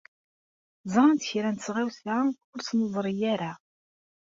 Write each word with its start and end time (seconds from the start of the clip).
Ẓrant 0.93 1.25
kra 1.29 1.49
n 1.51 1.57
tɣawsa 1.57 2.15
ur 2.53 2.59
tt-neẓri 2.61 3.13
ara. 3.33 3.51